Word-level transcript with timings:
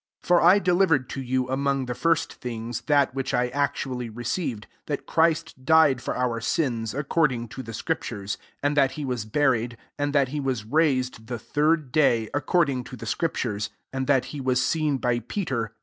3 0.23 0.27
For 0.27 0.41
I 0.41 0.57
delivered 0.57 1.07
to 1.11 1.21
you 1.21 1.47
among 1.51 1.85
the 1.85 1.93
first 1.93 2.33
things, 2.33 2.81
that 2.87 3.13
Which 3.13 3.35
I 3.35 3.49
actually 3.49 4.09
received, 4.09 4.65
tliat 4.87 5.05
Christ 5.05 5.63
died 5.63 6.01
for 6.01 6.17
our 6.17 6.41
sins, 6.41 6.95
accord 6.95 7.31
ing 7.31 7.47
to 7.49 7.61
the 7.61 7.71
scriptures; 7.71 8.39
4 8.63 8.71
add 8.71 8.75
that 8.77 8.91
he 8.93 9.05
was 9.05 9.25
buried, 9.25 9.77
and 9.99 10.11
tlflkle 10.11 10.41
was 10.41 10.65
raised 10.65 11.27
the 11.27 11.37
third 11.37 11.91
day, 11.91 12.31
ac 12.35 12.45
cording 12.47 12.83
to 12.85 12.95
the 12.95 13.05
scriptures; 13.05 13.67
5 13.67 13.75
and 13.93 14.07
that 14.07 14.25
he 14.33 14.41
was 14.41 14.59
seen 14.59 14.97
by 14.97 15.19
Peter. 15.19 15.71